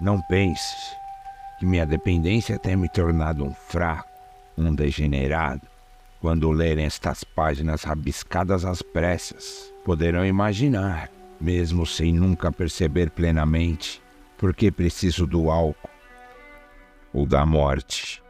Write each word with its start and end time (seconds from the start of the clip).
Não 0.00 0.20
pense 0.22 0.96
que 1.58 1.66
minha 1.66 1.84
dependência 1.84 2.56
tenha 2.56 2.76
me 2.76 2.88
tornado 2.88 3.44
um 3.44 3.52
fraco, 3.52 4.08
um 4.56 4.72
degenerado. 4.72 5.62
Quando 6.20 6.50
lerem 6.50 6.84
estas 6.84 7.24
páginas 7.24 7.82
rabiscadas 7.82 8.64
às 8.64 8.80
pressas, 8.80 9.72
poderão 9.84 10.24
imaginar, 10.24 11.10
mesmo 11.40 11.84
sem 11.84 12.12
nunca 12.12 12.52
perceber 12.52 13.10
plenamente, 13.10 14.00
por 14.36 14.54
que 14.54 14.70
preciso 14.70 15.26
do 15.26 15.50
álcool 15.50 15.90
ou 17.12 17.26
da 17.26 17.44
morte. 17.44 18.22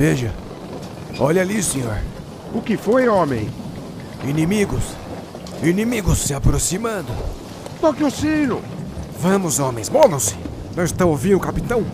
Veja. 0.00 0.32
Olha 1.18 1.42
ali, 1.42 1.62
senhor. 1.62 1.98
O 2.54 2.62
que 2.62 2.74
foi, 2.74 3.06
homem? 3.06 3.50
Inimigos. 4.24 4.96
Inimigos 5.62 6.20
se 6.20 6.32
aproximando. 6.32 7.12
Toque 7.82 8.02
o 8.02 8.10
sino! 8.10 8.62
Vamos, 9.20 9.58
homens, 9.58 9.90
movam-se. 9.90 10.36
Não 10.74 10.84
está 10.84 11.04
ouvindo 11.04 11.36
o 11.36 11.40
capitão? 11.40 11.84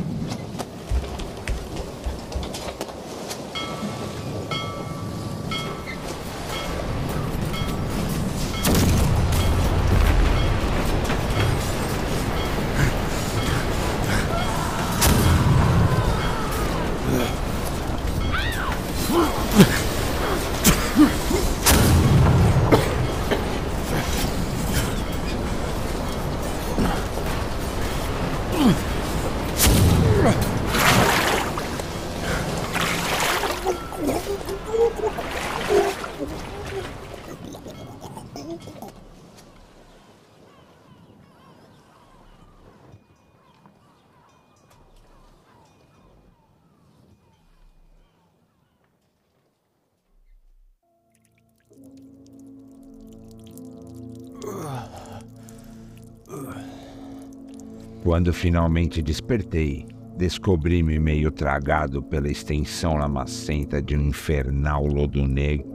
Quando 58.07 58.33
finalmente 58.33 59.03
despertei, 59.03 59.85
descobri-me 60.17 60.97
meio 60.97 61.33
tragado 61.33 62.01
pela 62.01 62.31
extensão 62.31 62.95
lamacenta 62.95 63.83
de 63.83 63.97
um 63.97 64.01
infernal 64.01 64.87
lodo 64.87 65.27
negro, 65.27 65.67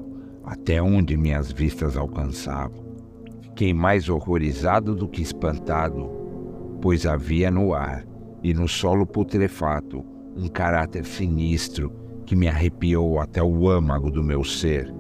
até 0.46 0.82
onde 0.82 1.18
minhas 1.18 1.52
vistas 1.52 1.98
alcançavam. 1.98 2.86
Fiquei 3.42 3.74
mais 3.74 4.08
horrorizado 4.08 4.96
do 4.96 5.10
que 5.10 5.22
espantado, 5.22 6.10
pois 6.82 7.06
havia 7.06 7.52
no 7.52 7.74
ar 7.74 8.06
e 8.42 8.54
no 8.54 8.66
solo 8.66 9.06
putrefato 9.06 10.02
um 10.34 10.48
caráter 10.48 11.04
sinistro 11.04 11.92
que 12.26 12.34
me 12.34 12.48
arrepiou 12.48 13.20
até 13.20 13.44
o 13.44 13.68
âmago 13.68 14.10
do 14.10 14.24
meu 14.24 14.46
ser. 14.46 14.88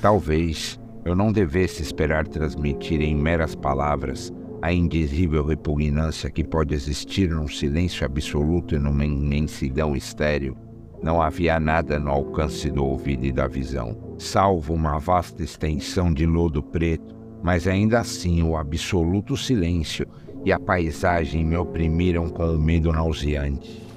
Talvez 0.00 0.79
eu 1.04 1.14
não 1.14 1.32
devesse 1.32 1.82
esperar 1.82 2.26
transmitir 2.26 3.00
em 3.00 3.14
meras 3.14 3.54
palavras 3.54 4.32
a 4.62 4.72
indizível 4.72 5.44
repugnância 5.44 6.30
que 6.30 6.44
pode 6.44 6.74
existir 6.74 7.30
num 7.30 7.48
silêncio 7.48 8.04
absoluto 8.04 8.74
e 8.74 8.78
numa 8.78 9.04
imensidão 9.04 9.96
estéril. 9.96 10.56
Não 11.02 11.22
havia 11.22 11.58
nada 11.58 11.98
no 11.98 12.10
alcance 12.10 12.70
do 12.70 12.84
ouvido 12.84 13.24
e 13.24 13.32
da 13.32 13.46
visão, 13.46 13.96
salvo 14.18 14.74
uma 14.74 14.98
vasta 14.98 15.42
extensão 15.42 16.12
de 16.12 16.26
lodo 16.26 16.62
preto, 16.62 17.16
mas 17.42 17.66
ainda 17.66 18.00
assim 18.00 18.42
o 18.42 18.54
absoluto 18.54 19.34
silêncio 19.34 20.06
e 20.44 20.52
a 20.52 20.60
paisagem 20.60 21.42
me 21.42 21.56
oprimiram 21.56 22.28
com 22.28 22.44
o 22.44 22.58
medo 22.58 22.92
nauseante. 22.92 23.89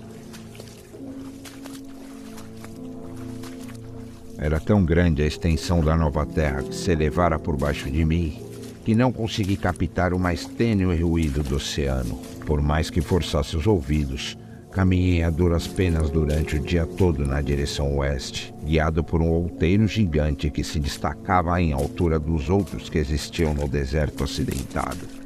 Era 4.44 4.60
tão 4.60 4.84
grande 4.84 5.24
a 5.24 5.26
extensão 5.26 5.80
da 5.80 5.96
nova 5.96 6.26
terra 6.26 6.62
que 6.64 6.76
se 6.76 6.92
elevara 6.92 7.40
por 7.40 7.56
baixo 7.56 7.90
de 7.90 8.04
mim 8.04 8.38
que 8.84 8.94
não 8.94 9.10
consegui 9.10 9.56
captar 9.56 10.14
o 10.14 10.20
mais 10.20 10.46
tênue 10.46 11.02
ruído 11.02 11.42
do 11.42 11.56
oceano. 11.56 12.20
Por 12.46 12.62
mais 12.62 12.90
que 12.90 13.00
forçasse 13.00 13.56
os 13.56 13.66
ouvidos, 13.66 14.38
caminhei 14.70 15.24
a 15.24 15.30
duras 15.30 15.66
penas 15.66 16.10
durante 16.10 16.58
o 16.58 16.60
dia 16.60 16.86
todo 16.86 17.26
na 17.26 17.40
direção 17.40 17.96
oeste, 17.96 18.54
guiado 18.66 19.02
por 19.02 19.22
um 19.22 19.30
outeiro 19.30 19.88
gigante 19.88 20.50
que 20.50 20.62
se 20.62 20.78
destacava 20.78 21.62
em 21.62 21.72
altura 21.72 22.20
dos 22.20 22.50
outros 22.50 22.90
que 22.90 22.98
existiam 22.98 23.54
no 23.54 23.70
deserto 23.70 24.26
acidentado. 24.26 25.23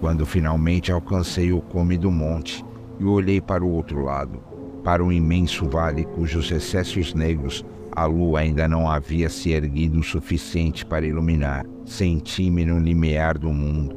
Quando 0.00 0.24
finalmente 0.24 0.90
alcancei 0.90 1.52
o 1.52 1.60
cume 1.60 1.98
do 1.98 2.10
monte 2.10 2.64
e 2.98 3.04
olhei 3.04 3.40
para 3.40 3.64
o 3.64 3.70
outro 3.70 4.02
lado, 4.02 4.42
para 4.82 5.04
o 5.04 5.12
imenso 5.12 5.68
vale 5.68 6.04
cujos 6.04 6.50
excessos 6.50 7.12
negros 7.12 7.64
a 7.92 8.06
lua 8.06 8.40
ainda 8.40 8.68
não 8.68 8.88
havia 8.88 9.28
se 9.28 9.50
erguido 9.50 9.98
o 9.98 10.02
suficiente 10.02 10.86
para 10.86 11.04
iluminar, 11.04 11.66
senti-me 11.84 12.64
no 12.64 12.78
limiar 12.78 13.36
do 13.36 13.52
mundo, 13.52 13.96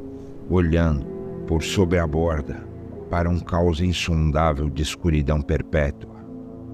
olhando, 0.50 1.06
por 1.46 1.62
sobre 1.62 1.98
a 1.98 2.06
borda, 2.06 2.66
para 3.08 3.30
um 3.30 3.38
caos 3.38 3.80
insondável 3.80 4.68
de 4.68 4.82
escuridão 4.82 5.40
perpétua. 5.40 6.14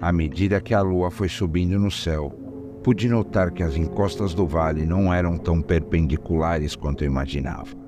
À 0.00 0.10
medida 0.10 0.60
que 0.60 0.72
a 0.72 0.80
lua 0.80 1.10
foi 1.10 1.28
subindo 1.28 1.78
no 1.78 1.90
céu, 1.90 2.30
pude 2.82 3.06
notar 3.06 3.50
que 3.50 3.62
as 3.62 3.76
encostas 3.76 4.32
do 4.32 4.46
vale 4.46 4.86
não 4.86 5.12
eram 5.12 5.36
tão 5.36 5.60
perpendiculares 5.60 6.74
quanto 6.74 7.04
eu 7.04 7.10
imaginava. 7.10 7.79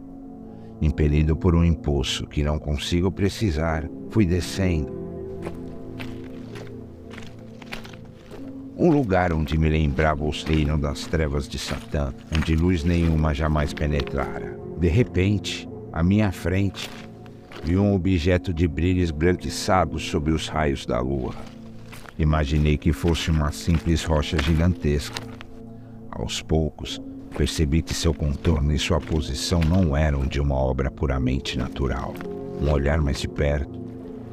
Impelido 0.82 1.36
por 1.36 1.54
um 1.54 1.64
impulso 1.64 2.26
que 2.26 2.42
não 2.42 2.58
consigo 2.58 3.12
precisar, 3.12 3.88
fui 4.10 4.26
descendo. 4.26 5.00
Um 8.76 8.90
lugar 8.90 9.32
onde 9.32 9.56
me 9.56 9.68
lembrava 9.68 10.24
os 10.24 10.42
reinos 10.42 10.80
das 10.80 11.06
trevas 11.06 11.48
de 11.48 11.56
Satã, 11.56 12.12
onde 12.36 12.56
luz 12.56 12.82
nenhuma 12.82 13.32
jamais 13.32 13.72
penetrara. 13.72 14.58
De 14.80 14.88
repente, 14.88 15.68
à 15.92 16.02
minha 16.02 16.32
frente, 16.32 16.90
vi 17.62 17.76
um 17.76 17.94
objeto 17.94 18.52
de 18.52 18.66
brilho 18.66 19.00
esbranquiçado 19.00 20.00
sob 20.00 20.32
os 20.32 20.48
raios 20.48 20.84
da 20.84 20.98
lua. 20.98 21.32
Imaginei 22.18 22.76
que 22.76 22.92
fosse 22.92 23.30
uma 23.30 23.52
simples 23.52 24.02
rocha 24.02 24.36
gigantesca. 24.42 25.22
Aos 26.10 26.42
poucos, 26.42 27.00
percebi 27.32 27.82
que 27.82 27.94
seu 27.94 28.14
contorno 28.14 28.72
e 28.72 28.78
sua 28.78 29.00
posição 29.00 29.60
não 29.60 29.96
eram 29.96 30.26
de 30.26 30.40
uma 30.40 30.54
obra 30.54 30.90
puramente 30.90 31.58
natural. 31.58 32.14
Um 32.60 32.70
olhar 32.70 33.00
mais 33.00 33.20
de 33.20 33.28
perto 33.28 33.80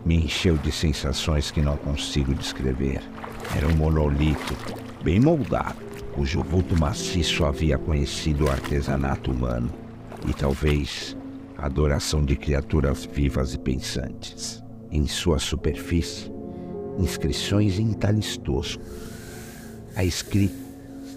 me 0.06 0.16
encheu 0.16 0.58
de 0.58 0.72
sensações 0.72 1.50
que 1.50 1.62
não 1.62 1.78
consigo 1.78 2.34
descrever. 2.34 3.02
Era 3.56 3.68
um 3.68 3.76
monolito, 3.76 4.56
bem 5.04 5.20
moldado, 5.20 5.78
cujo 6.14 6.44
vulto 6.44 6.78
maciço 6.78 7.46
havia 7.46 7.78
conhecido 7.78 8.46
o 8.46 8.52
artesanato 8.52 9.32
humano 9.32 9.72
e 10.28 10.34
talvez 10.34 11.18
a 11.58 11.66
adoração 11.66 12.24
de 12.24 12.36
criaturas 12.36 13.06
vivas 13.06 13.54
e 13.54 13.60
pensantes. 13.60 14.64
Em 14.92 15.08
sua 15.08 15.40
superfície, 15.40 16.32
inscrições 16.98 17.80
em 17.80 17.94
talistoso. 17.94 18.80
A 19.96 20.04
escrita 20.04 20.69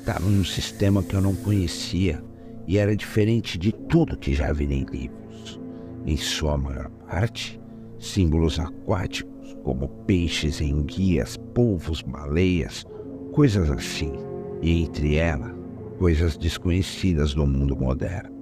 estava 0.02 0.28
em 0.28 0.40
um 0.40 0.44
sistema 0.44 1.00
que 1.00 1.14
eu 1.14 1.20
não 1.20 1.32
conhecia 1.32 2.20
e 2.66 2.76
era 2.76 2.96
diferente 2.96 3.56
de 3.56 3.70
tudo 3.70 4.16
que 4.16 4.34
já 4.34 4.52
vi 4.52 4.64
em 4.64 4.84
livros. 4.84 5.60
Em 6.04 6.16
sua 6.16 6.58
maior 6.58 6.90
parte, 7.08 7.60
símbolos 8.00 8.58
aquáticos, 8.58 9.56
como 9.62 9.86
peixes, 10.04 10.60
enguias, 10.60 11.36
polvos, 11.54 12.02
baleias, 12.02 12.84
coisas 13.32 13.70
assim. 13.70 14.12
E 14.60 14.82
entre 14.82 15.14
elas, 15.14 15.54
coisas 16.00 16.36
desconhecidas 16.36 17.32
do 17.32 17.46
mundo 17.46 17.76
moderno. 17.76 18.32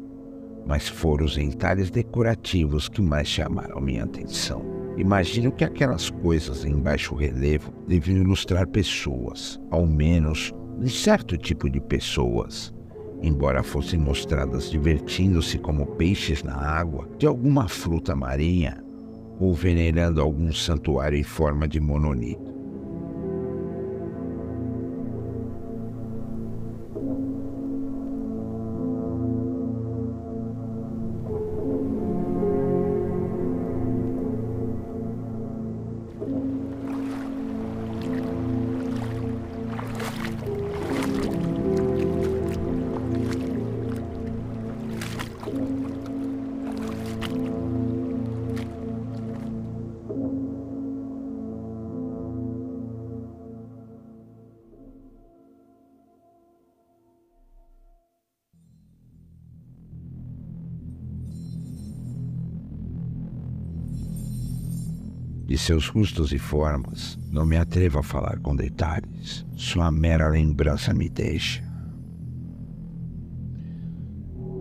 Mas 0.66 0.88
foram 0.88 1.26
os 1.26 1.36
entalhes 1.36 1.90
decorativos 1.90 2.88
que 2.88 3.02
mais 3.02 3.28
chamaram 3.28 3.82
minha 3.82 4.04
atenção. 4.04 4.64
Imagino 4.96 5.52
que 5.52 5.64
aquelas 5.64 6.08
coisas 6.08 6.64
em 6.64 6.78
baixo 6.78 7.14
relevo 7.14 7.70
deviam 7.86 8.16
ilustrar 8.16 8.66
pessoas, 8.66 9.60
ao 9.70 9.86
menos 9.86 10.54
um 10.80 10.88
certo 10.88 11.36
tipo 11.36 11.68
de 11.68 11.78
pessoas, 11.78 12.72
embora 13.22 13.62
fossem 13.62 14.00
mostradas 14.00 14.70
divertindo-se 14.70 15.58
como 15.58 15.84
peixes 15.86 16.42
na 16.42 16.56
água 16.56 17.06
de 17.18 17.26
alguma 17.26 17.68
fruta 17.68 18.16
marinha 18.16 18.82
ou 19.38 19.52
venerando 19.52 20.22
algum 20.22 20.50
santuário 20.52 21.18
em 21.18 21.22
forma 21.22 21.68
de 21.68 21.78
monolito. 21.78 22.49
De 65.50 65.58
seus 65.58 65.88
rostos 65.88 66.32
e 66.32 66.38
formas, 66.38 67.18
não 67.28 67.44
me 67.44 67.56
atrevo 67.56 67.98
a 67.98 68.04
falar 68.04 68.38
com 68.38 68.54
detalhes. 68.54 69.44
Sua 69.56 69.90
mera 69.90 70.28
lembrança 70.28 70.94
me 70.94 71.08
deixa. 71.08 71.60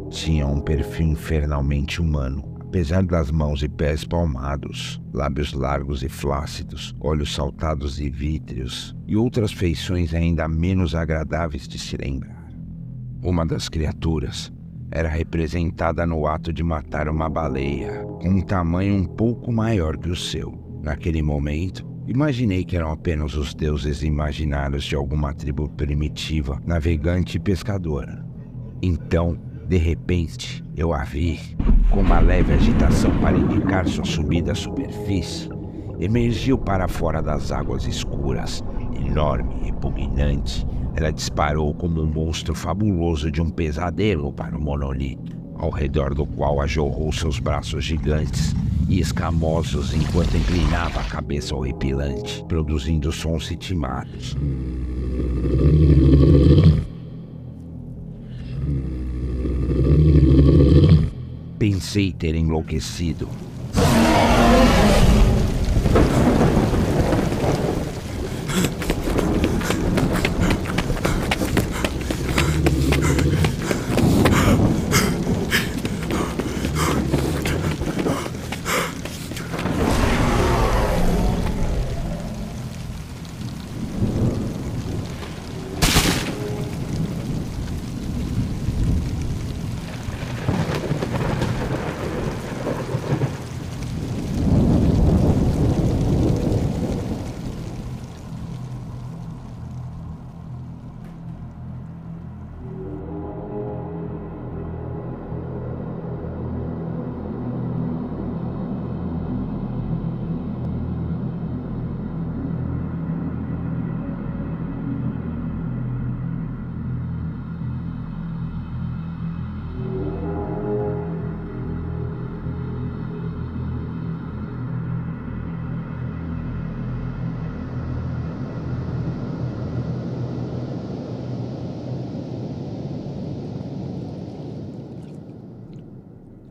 Tinha 0.09 0.47
um 0.47 0.59
perfil 0.59 1.09
infernalmente 1.09 2.01
humano, 2.01 2.57
apesar 2.59 3.03
das 3.03 3.30
mãos 3.30 3.62
e 3.62 3.69
pés 3.69 4.03
palmados, 4.03 5.00
lábios 5.13 5.53
largos 5.53 6.01
e 6.01 6.09
flácidos, 6.09 6.95
olhos 7.00 7.36
saltados 7.36 8.00
e 8.00 8.09
vítreos, 8.09 8.97
e 9.06 9.15
outras 9.15 9.51
feições 9.51 10.12
ainda 10.15 10.47
menos 10.47 10.95
agradáveis 10.95 11.68
de 11.68 11.77
se 11.77 11.97
lembrar. 11.97 12.51
Uma 13.21 13.45
das 13.45 13.69
criaturas 13.69 14.51
era 14.89 15.07
representada 15.07 16.03
no 16.07 16.25
ato 16.25 16.51
de 16.51 16.63
matar 16.63 17.07
uma 17.07 17.30
baleia, 17.30 18.03
com 18.19 18.30
um 18.30 18.41
tamanho 18.41 18.95
um 18.95 19.06
pouco 19.06 19.51
maior 19.51 19.95
que 19.95 20.09
o 20.09 20.15
seu. 20.15 20.68
Naquele 20.81 21.22
momento, 21.22 21.86
imaginei 22.08 22.64
que 22.64 22.78
eram 22.78 22.92
apenas 22.92 23.36
os 23.36 23.54
deuses 23.54 24.02
imaginários 24.02 24.86
de 24.86 24.96
alguma 24.96 25.34
tribo 25.34 25.68
primitiva, 25.70 26.62
navegante 26.66 27.38
e 27.38 27.40
pescadora. 27.40 28.26
Então, 28.81 29.38
de 29.68 29.78
repente, 29.78 30.64
eu 30.78 30.94
a 30.94 31.04
vi, 31.04 31.40
com 31.92 32.00
uma 32.00 32.20
leve 32.20 32.53
agitação 32.53 33.12
para 33.20 33.38
indicar 33.38 33.88
sua 33.88 34.06
subida 34.06 34.53
à 34.53 34.56
superfície, 34.56 35.50
emergiu 36.00 36.58
para 36.58 36.88
fora 36.88 37.22
das 37.22 37.51
águas 37.51 37.86
escuras, 37.86 38.63
enorme 39.06 39.56
e 39.62 39.65
repugnante. 39.65 40.65
Ela 40.96 41.12
disparou 41.12 41.74
como 41.74 42.01
um 42.01 42.08
monstro 42.08 42.56
fabuloso 42.56 43.30
de 43.30 43.42
um 43.42 43.50
pesadelo 43.50 44.32
para 44.32 44.58
o 44.58 44.62
monolito, 44.62 45.38
ao 45.56 45.70
redor 45.70 46.15
do 46.15 46.25
qual 46.25 46.62
ajorrou 46.62 47.12
seus 47.12 47.38
braços 47.38 47.84
gigantes 47.84 48.56
e 48.89 49.00
escamosos 49.00 49.93
enquanto 49.93 50.36
inclinava 50.36 51.00
a 51.00 51.03
cabeça 51.03 51.55
horripilante, 51.55 52.43
produzindo 52.48 53.12
sons 53.12 53.48
ritmados. 53.48 54.36
Pensei 61.60 62.12
ter 62.12 62.36
enlouquecido. 62.36 63.29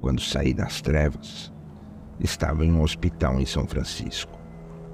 Quando 0.00 0.20
saí 0.20 0.54
das 0.54 0.80
trevas, 0.80 1.52
estava 2.20 2.64
em 2.64 2.72
um 2.72 2.82
hospital 2.82 3.40
em 3.40 3.46
São 3.46 3.66
Francisco, 3.66 4.38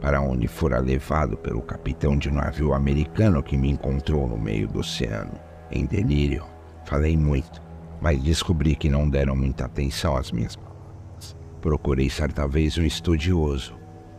para 0.01 0.21
onde 0.21 0.47
fora 0.47 0.79
levado 0.79 1.37
pelo 1.37 1.63
capitão 1.63 2.17
de 2.17 2.29
um 2.29 2.35
navio 2.35 2.75
americano 2.75 3.43
que 3.43 3.57
me 3.57 3.71
encontrou 3.71 4.29
no 4.29 4.39
meio 4.39 4.69
do 4.69 4.81
oceano. 4.81 5.33
Em 5.71 5.87
delírio, 5.87 6.45
falei 6.85 7.17
muito, 7.17 7.63
mas 8.01 8.23
descobri 8.23 8.75
que 8.75 8.91
não 8.91 9.09
deram 9.09 9.35
muita 9.35 9.65
atenção 9.65 10.17
às 10.17 10.31
minhas 10.31 10.57
palavras. 10.57 11.37
Procurei 11.61 12.11
certa 12.11 12.47
vez 12.47 12.77
um 12.77 12.83
estudioso, 12.83 13.75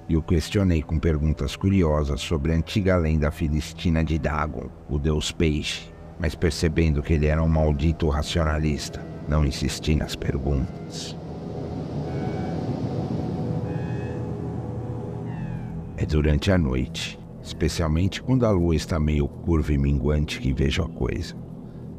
e 0.07 0.15
o 0.15 0.21
questionei 0.21 0.81
com 0.83 0.99
perguntas 0.99 1.55
curiosas 1.55 2.21
sobre 2.21 2.51
a 2.51 2.55
antiga 2.55 2.95
lenda 2.95 3.31
filistina 3.31 4.03
de 4.03 4.19
Dagon, 4.19 4.69
o 4.89 4.99
deus 4.99 5.31
peixe. 5.31 5.91
Mas 6.19 6.33
percebendo 6.33 7.01
que 7.01 7.13
ele 7.13 7.25
era 7.25 7.43
um 7.43 7.47
maldito 7.47 8.07
racionalista, 8.07 9.05
não 9.27 9.45
insisti 9.45 9.95
nas 9.95 10.15
perguntas. 10.15 11.15
É 15.97 16.05
durante 16.05 16.51
a 16.51 16.57
noite, 16.57 17.17
especialmente 17.41 18.21
quando 18.21 18.45
a 18.45 18.51
lua 18.51 18.75
está 18.75 18.99
meio 18.99 19.27
curva 19.27 19.71
e 19.73 19.77
minguante, 19.77 20.39
que 20.39 20.53
vejo 20.53 20.83
a 20.83 20.89
coisa. 20.89 21.35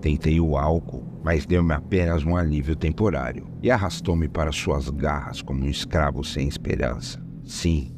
Tentei 0.01 0.39
o 0.39 0.57
álcool, 0.57 1.05
mas 1.25 1.47
deu-me 1.47 1.73
apenas 1.73 2.25
um 2.25 2.37
alívio 2.37 2.77
temporário 2.77 3.47
e 3.63 3.71
arrastou-me 3.71 4.29
para 4.29 4.53
suas 4.53 4.91
garras 4.91 5.41
como 5.43 5.65
um 5.65 5.69
escravo 5.69 6.23
sem 6.23 6.47
esperança. 6.47 7.21
Sim, 7.43 7.93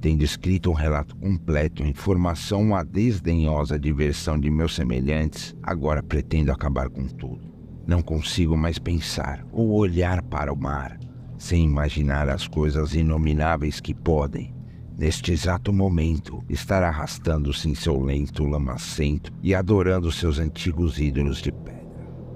tendo 0.00 0.22
escrito 0.22 0.70
um 0.70 0.74
relato 0.74 1.16
completo 1.16 1.82
em 1.82 1.94
formação 1.94 2.74
à 2.74 2.82
desdenhosa 2.82 3.78
diversão 3.78 4.38
de 4.38 4.50
meus 4.50 4.74
semelhantes, 4.74 5.54
agora 5.62 6.02
pretendo 6.02 6.50
acabar 6.50 6.88
com 6.90 7.06
tudo. 7.06 7.57
Não 7.88 8.02
consigo 8.02 8.54
mais 8.54 8.78
pensar 8.78 9.42
ou 9.50 9.72
olhar 9.72 10.22
para 10.22 10.52
o 10.52 10.56
mar 10.56 10.98
sem 11.38 11.64
imaginar 11.64 12.28
as 12.28 12.46
coisas 12.46 12.94
inomináveis 12.94 13.80
que 13.80 13.94
podem, 13.94 14.54
neste 14.98 15.32
exato 15.32 15.72
momento, 15.72 16.44
estar 16.50 16.82
arrastando-se 16.82 17.66
em 17.70 17.74
seu 17.74 17.98
lento 17.98 18.44
lamacento 18.44 19.32
e 19.42 19.54
adorando 19.54 20.12
seus 20.12 20.38
antigos 20.38 20.98
ídolos 20.98 21.40
de 21.40 21.50
pedra. 21.50 21.88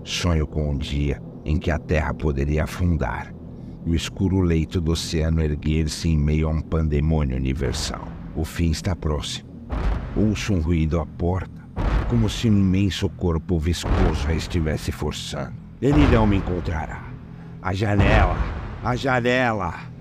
Sonho 0.02 0.47
com 0.47 0.71
um 0.71 0.78
dia 0.78 1.21
em 1.44 1.59
que 1.59 1.71
a 1.71 1.78
terra 1.78 2.14
poderia 2.14 2.64
afundar 2.64 3.35
e 3.85 3.90
o 3.90 3.94
escuro 3.94 4.40
leito 4.40 4.80
do 4.80 4.92
oceano 4.92 5.42
erguer-se 5.42 6.09
em 6.09 6.16
meio 6.16 6.49
a 6.49 6.50
um 6.50 6.62
pandemônio 6.62 7.37
universal. 7.37 8.09
O 8.35 8.42
fim 8.42 8.71
está 8.71 8.97
próximo. 8.97 9.50
Ouço 10.16 10.54
um 10.54 10.61
ruído 10.61 10.99
à 10.99 11.04
porta, 11.04 11.62
como 12.12 12.28
se 12.28 12.50
um 12.50 12.59
imenso 12.59 13.09
corpo 13.09 13.59
viscoso 13.59 14.28
a 14.28 14.35
estivesse 14.35 14.92
forçando. 14.92 15.54
Ele 15.81 16.07
não 16.09 16.26
me 16.26 16.37
encontrará. 16.37 17.04
A 17.62 17.73
janela! 17.73 18.37
A 18.85 18.95
janela! 18.95 19.91